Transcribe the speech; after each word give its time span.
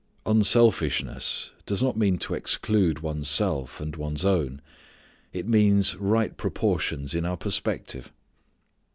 Unselfishness 0.25 1.51
does 1.67 1.83
not 1.83 1.95
mean 1.95 2.17
to 2.17 2.33
exclude 2.33 3.01
one's 3.01 3.29
self, 3.29 3.79
and 3.79 3.95
one's 3.97 4.25
own. 4.25 4.59
It 5.31 5.47
means 5.47 5.95
right 5.95 6.35
proportions 6.35 7.13
in 7.13 7.23
our 7.23 7.37
perspective. 7.37 8.11